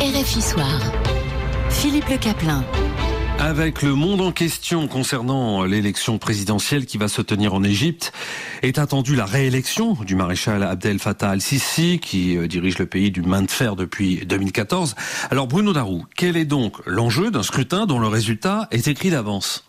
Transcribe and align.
RFI 0.00 0.40
Soir. 0.40 0.80
Philippe 1.70 2.08
Le 2.08 2.18
Caplin. 2.18 2.64
Avec 3.40 3.82
le 3.82 3.96
monde 3.96 4.20
en 4.20 4.30
question 4.30 4.86
concernant 4.86 5.64
l'élection 5.64 6.18
présidentielle 6.18 6.86
qui 6.86 6.98
va 6.98 7.08
se 7.08 7.20
tenir 7.20 7.52
en 7.52 7.64
Égypte, 7.64 8.12
est 8.62 8.78
attendue 8.78 9.16
la 9.16 9.24
réélection 9.24 9.94
du 9.94 10.14
maréchal 10.14 10.62
Abdel 10.62 11.00
Fattah 11.00 11.30
al-Sisi 11.30 11.98
qui 11.98 12.36
euh, 12.36 12.46
dirige 12.46 12.78
le 12.78 12.86
pays 12.86 13.10
du 13.10 13.22
main 13.22 13.42
de 13.42 13.50
fer 13.50 13.74
depuis 13.74 14.24
2014. 14.24 14.94
Alors 15.32 15.48
Bruno 15.48 15.72
Darou, 15.72 16.04
quel 16.16 16.36
est 16.36 16.44
donc 16.44 16.76
l'enjeu 16.86 17.32
d'un 17.32 17.42
scrutin 17.42 17.86
dont 17.86 17.98
le 17.98 18.06
résultat 18.06 18.68
est 18.70 18.86
écrit 18.86 19.10
d'avance? 19.10 19.67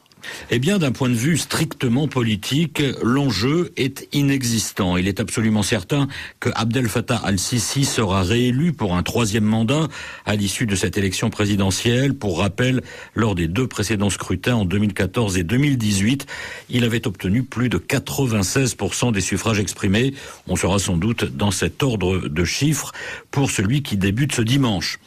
Eh 0.50 0.60
bien, 0.60 0.80
d'un 0.80 0.92
point 0.92 1.10
de 1.10 1.14
vue 1.14 1.38
strictement 1.38 2.08
politique, 2.08 2.82
l'enjeu 3.04 3.72
est 3.78 4.08
inexistant. 4.14 4.98
Il 4.98 5.08
est 5.08 5.20
absolument 5.20 5.64
certain 5.64 6.08
que 6.40 6.50
Abdel 6.56 6.88
Fattah 6.88 7.18
al-Sisi 7.18 7.86
sera 7.86 8.24
réélu 8.24 8.74
pour 8.74 8.96
un 8.96 9.04
troisième 9.04 9.44
mandat 9.44 9.88
à 10.26 10.36
l'issue 10.36 10.66
de 10.66 10.76
cette 10.76 10.98
élection 10.98 11.30
présidentielle. 11.30 12.14
Pour 12.14 12.40
rappel, 12.40 12.82
lors 13.16 13.36
des 13.36 13.48
deux 13.48 13.68
précédents 13.68 14.10
scrutins 14.10 14.56
en 14.56 14.66
2014 14.66 15.38
et 15.38 15.44
2018, 15.44 16.26
il 16.70 16.84
avait 16.84 17.08
obtenu 17.08 17.44
plus 17.44 17.70
de 17.70 17.78
96% 17.78 19.12
des 19.12 19.22
suffrages 19.22 19.60
exprimés. 19.60 20.14
On 20.48 20.56
sera 20.56 20.80
sans 20.80 20.98
doute 20.98 21.26
dans 21.26 21.52
cet 21.52 21.84
ordre 21.84 22.28
de 22.28 22.46
chiffres 22.46 22.92
pour 23.32 23.52
celui 23.52 23.84
qui 23.84 23.98
débute 23.98 24.34
ce 24.34 24.42
dimanche. 24.42 25.00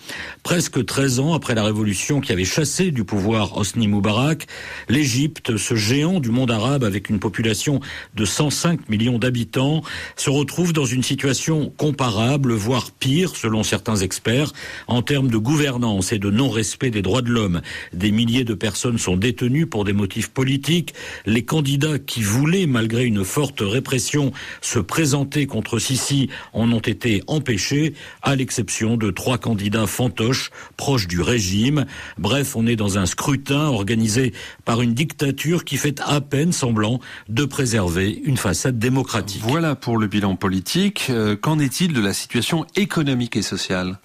Presque 0.42 0.84
13 0.84 1.20
ans 1.20 1.34
après 1.34 1.54
la 1.54 1.64
révolution 1.64 2.20
qui 2.20 2.32
avait 2.32 2.44
chassé 2.44 2.90
du 2.90 3.04
pouvoir 3.04 3.56
Hosni 3.56 3.88
Moubarak, 3.88 4.46
l'Égypte, 5.02 5.56
ce 5.56 5.74
géant 5.74 6.20
du 6.20 6.30
monde 6.30 6.52
arabe 6.52 6.84
avec 6.84 7.10
une 7.10 7.18
population 7.18 7.80
de 8.14 8.24
105 8.24 8.88
millions 8.88 9.18
d'habitants, 9.18 9.82
se 10.14 10.30
retrouve 10.30 10.72
dans 10.72 10.84
une 10.84 11.02
situation 11.02 11.72
comparable, 11.76 12.52
voire 12.52 12.92
pire 12.92 13.34
selon 13.34 13.64
certains 13.64 13.96
experts, 13.96 14.52
en 14.86 15.02
termes 15.02 15.26
de 15.26 15.38
gouvernance 15.38 16.12
et 16.12 16.20
de 16.20 16.30
non-respect 16.30 16.90
des 16.90 17.02
droits 17.02 17.20
de 17.20 17.30
l'homme. 17.30 17.62
Des 17.92 18.12
milliers 18.12 18.44
de 18.44 18.54
personnes 18.54 18.96
sont 18.96 19.16
détenues 19.16 19.66
pour 19.66 19.84
des 19.84 19.92
motifs 19.92 20.28
politiques. 20.28 20.94
Les 21.26 21.44
candidats 21.44 21.98
qui 21.98 22.22
voulaient, 22.22 22.66
malgré 22.66 23.04
une 23.04 23.24
forte 23.24 23.60
répression, 23.60 24.30
se 24.60 24.78
présenter 24.78 25.48
contre 25.48 25.80
Sisi 25.80 26.28
en 26.52 26.70
ont 26.70 26.78
été 26.78 27.24
empêchés, 27.26 27.94
à 28.22 28.36
l'exception 28.36 28.96
de 28.96 29.10
trois 29.10 29.38
candidats 29.38 29.88
fantoches 29.88 30.52
proches 30.76 31.08
du 31.08 31.20
régime. 31.20 31.86
Bref, 32.18 32.54
on 32.54 32.68
est 32.68 32.76
dans 32.76 32.98
un 32.98 33.06
scrutin 33.06 33.66
organisé 33.66 34.32
par 34.64 34.80
une 34.80 34.91
dictature 34.94 35.64
qui 35.64 35.76
fait 35.76 36.00
à 36.04 36.20
peine 36.20 36.52
semblant 36.52 37.00
de 37.28 37.44
préserver 37.44 38.20
une 38.24 38.36
façade 38.36 38.78
démocratique. 38.78 39.42
Voilà 39.44 39.74
pour 39.74 39.98
le 39.98 40.06
bilan 40.06 40.36
politique. 40.36 41.06
Euh, 41.10 41.36
qu'en 41.36 41.58
est-il 41.58 41.92
de 41.92 42.00
la 42.00 42.12
situation 42.12 42.66
économique 42.76 43.36
et 43.36 43.42
sociale? 43.42 43.98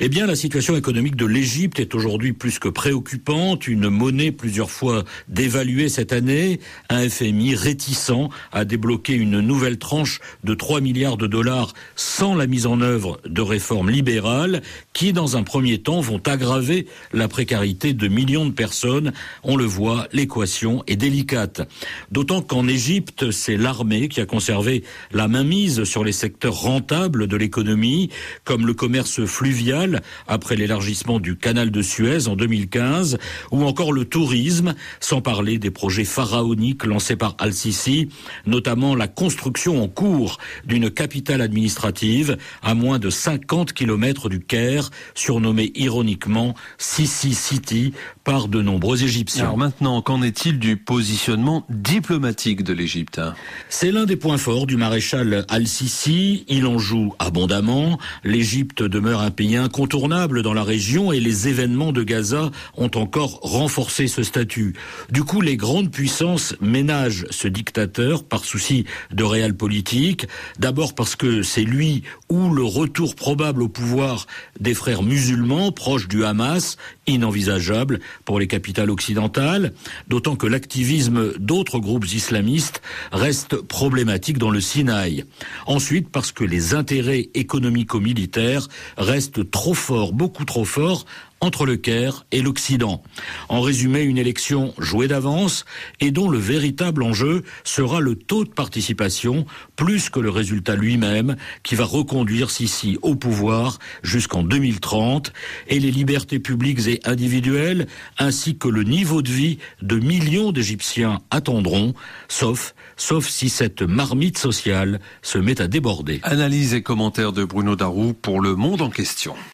Eh 0.00 0.08
bien, 0.08 0.26
la 0.26 0.36
situation 0.36 0.76
économique 0.76 1.16
de 1.16 1.26
l'Égypte 1.26 1.80
est 1.80 1.94
aujourd'hui 1.94 2.32
plus 2.32 2.58
que 2.58 2.68
préoccupante. 2.68 3.66
Une 3.66 3.88
monnaie 3.88 4.32
plusieurs 4.32 4.70
fois 4.70 5.04
dévaluée 5.28 5.88
cette 5.88 6.12
année, 6.12 6.60
un 6.88 7.08
FMI 7.08 7.54
réticent 7.54 8.30
à 8.52 8.64
débloquer 8.64 9.14
une 9.14 9.40
nouvelle 9.40 9.78
tranche 9.78 10.20
de 10.44 10.54
3 10.54 10.80
milliards 10.80 11.16
de 11.16 11.26
dollars 11.26 11.72
sans 11.96 12.34
la 12.34 12.46
mise 12.46 12.66
en 12.66 12.80
œuvre 12.80 13.20
de 13.26 13.40
réformes 13.40 13.90
libérales 13.90 14.62
qui, 14.92 15.12
dans 15.12 15.36
un 15.36 15.42
premier 15.42 15.78
temps, 15.78 16.00
vont 16.00 16.20
aggraver 16.26 16.86
la 17.12 17.28
précarité 17.28 17.92
de 17.92 18.08
millions 18.08 18.46
de 18.46 18.52
personnes. 18.52 19.12
On 19.42 19.56
le 19.56 19.64
voit, 19.64 20.06
les 20.12 20.26
l'équation 20.32 20.82
est 20.86 20.96
délicate. 20.96 21.62
D'autant 22.10 22.42
qu'en 22.42 22.66
Égypte, 22.66 23.30
c'est 23.30 23.56
l'armée 23.56 24.08
qui 24.08 24.20
a 24.20 24.26
conservé 24.26 24.82
la 25.12 25.28
mainmise 25.28 25.84
sur 25.84 26.04
les 26.04 26.12
secteurs 26.12 26.54
rentables 26.54 27.26
de 27.26 27.36
l'économie, 27.36 28.08
comme 28.44 28.66
le 28.66 28.74
commerce 28.74 29.24
fluvial 29.24 30.02
après 30.26 30.56
l'élargissement 30.56 31.20
du 31.20 31.36
canal 31.36 31.70
de 31.70 31.82
Suez 31.82 32.28
en 32.28 32.36
2015, 32.36 33.18
ou 33.50 33.64
encore 33.64 33.92
le 33.92 34.04
tourisme, 34.04 34.74
sans 35.00 35.20
parler 35.20 35.58
des 35.58 35.70
projets 35.70 36.04
pharaoniques 36.04 36.84
lancés 36.84 37.16
par 37.16 37.36
Al-Sisi, 37.38 38.08
notamment 38.46 38.94
la 38.94 39.08
construction 39.08 39.82
en 39.82 39.88
cours 39.88 40.38
d'une 40.64 40.90
capitale 40.90 41.42
administrative 41.42 42.38
à 42.62 42.74
moins 42.74 42.98
de 42.98 43.10
50 43.10 43.72
kilomètres 43.72 44.28
du 44.28 44.40
Caire, 44.40 44.90
surnommée 45.14 45.72
ironiquement 45.74 46.54
Sisi 46.78 47.34
City 47.34 47.92
par 48.24 48.48
de 48.48 48.62
nombreux 48.62 49.02
Égyptiens. 49.02 49.44
Alors 49.44 49.58
maintenant, 49.58 50.00
est-il 50.22 50.58
du 50.58 50.76
positionnement 50.76 51.66
diplomatique 51.68 52.62
de 52.62 52.72
l'Égypte 52.72 53.20
C'est 53.68 53.90
l'un 53.90 54.04
des 54.04 54.16
points 54.16 54.38
forts 54.38 54.66
du 54.66 54.76
maréchal 54.76 55.44
Al-Sisi. 55.48 56.44
Il 56.48 56.66
en 56.66 56.78
joue 56.78 57.14
abondamment. 57.18 57.98
L'Égypte 58.24 58.82
demeure 58.82 59.20
un 59.20 59.30
pays 59.30 59.56
incontournable 59.56 60.42
dans 60.42 60.54
la 60.54 60.62
région 60.62 61.12
et 61.12 61.20
les 61.20 61.48
événements 61.48 61.92
de 61.92 62.02
Gaza 62.02 62.50
ont 62.76 62.90
encore 62.94 63.40
renforcé 63.42 64.06
ce 64.06 64.22
statut. 64.22 64.74
Du 65.10 65.24
coup, 65.24 65.40
les 65.40 65.56
grandes 65.56 65.90
puissances 65.90 66.54
ménagent 66.60 67.26
ce 67.30 67.48
dictateur 67.48 68.24
par 68.24 68.44
souci 68.44 68.84
de 69.12 69.24
réel 69.24 69.54
politique. 69.54 70.26
D'abord 70.58 70.94
parce 70.94 71.16
que 71.16 71.42
c'est 71.42 71.64
lui 71.64 72.02
ou 72.28 72.50
le 72.50 72.64
retour 72.64 73.14
probable 73.14 73.62
au 73.62 73.68
pouvoir 73.68 74.26
des 74.60 74.74
frères 74.74 75.02
musulmans 75.02 75.72
proches 75.72 76.08
du 76.08 76.24
Hamas, 76.24 76.76
inenvisageable 77.06 78.00
pour 78.24 78.38
les 78.38 78.46
capitales 78.46 78.90
occidentales 78.90 79.72
d'autant 80.12 80.36
que 80.36 80.46
l'activisme 80.46 81.32
d'autres 81.38 81.78
groupes 81.78 82.04
islamistes 82.12 82.82
reste 83.12 83.56
problématique 83.56 84.36
dans 84.36 84.50
le 84.50 84.60
Sinaï. 84.60 85.24
Ensuite, 85.66 86.10
parce 86.10 86.32
que 86.32 86.44
les 86.44 86.74
intérêts 86.74 87.30
économico-militaires 87.32 88.68
restent 88.98 89.50
trop 89.50 89.72
forts, 89.72 90.12
beaucoup 90.12 90.44
trop 90.44 90.66
forts, 90.66 91.06
entre 91.42 91.66
le 91.66 91.76
Caire 91.76 92.24
et 92.30 92.40
l'Occident. 92.40 93.02
En 93.48 93.60
résumé, 93.60 94.02
une 94.02 94.16
élection 94.16 94.72
jouée 94.78 95.08
d'avance 95.08 95.64
et 96.00 96.12
dont 96.12 96.30
le 96.30 96.38
véritable 96.38 97.02
enjeu 97.02 97.42
sera 97.64 98.00
le 98.00 98.14
taux 98.14 98.44
de 98.44 98.50
participation 98.50 99.44
plus 99.76 100.08
que 100.08 100.20
le 100.20 100.30
résultat 100.30 100.76
lui-même 100.76 101.36
qui 101.64 101.74
va 101.74 101.84
reconduire 101.84 102.50
Sisi 102.50 102.96
au 103.02 103.16
pouvoir 103.16 103.80
jusqu'en 104.04 104.44
2030 104.44 105.32
et 105.66 105.80
les 105.80 105.90
libertés 105.90 106.38
publiques 106.38 106.86
et 106.86 107.00
individuelles 107.04 107.88
ainsi 108.18 108.56
que 108.56 108.68
le 108.68 108.84
niveau 108.84 109.20
de 109.20 109.30
vie 109.30 109.58
de 109.82 109.96
millions 109.96 110.52
d'Égyptiens 110.52 111.18
attendront, 111.30 111.92
sauf, 112.28 112.74
sauf 112.96 113.28
si 113.28 113.48
cette 113.48 113.82
marmite 113.82 114.38
sociale 114.38 115.00
se 115.22 115.38
met 115.38 115.60
à 115.60 115.66
déborder. 115.66 116.20
Analyse 116.22 116.72
et 116.72 116.82
commentaires 116.82 117.32
de 117.32 117.44
Bruno 117.44 117.74
Darou 117.74 118.12
pour 118.12 118.40
le 118.40 118.54
monde 118.54 118.80
en 118.80 118.90
question. 118.90 119.34